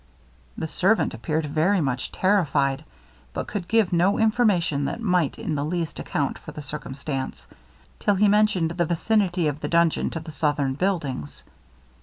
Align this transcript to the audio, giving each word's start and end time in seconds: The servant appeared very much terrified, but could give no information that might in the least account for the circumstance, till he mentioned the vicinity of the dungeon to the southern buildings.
The 0.57 0.67
servant 0.67 1.13
appeared 1.13 1.45
very 1.45 1.79
much 1.79 2.11
terrified, 2.11 2.85
but 3.33 3.45
could 3.45 3.67
give 3.67 3.93
no 3.93 4.17
information 4.17 4.85
that 4.85 4.99
might 4.99 5.37
in 5.37 5.53
the 5.53 5.63
least 5.63 5.99
account 5.99 6.39
for 6.39 6.51
the 6.51 6.63
circumstance, 6.63 7.45
till 7.99 8.15
he 8.15 8.27
mentioned 8.27 8.71
the 8.71 8.85
vicinity 8.85 9.45
of 9.47 9.59
the 9.59 9.69
dungeon 9.69 10.09
to 10.09 10.19
the 10.19 10.31
southern 10.31 10.73
buildings. 10.73 11.43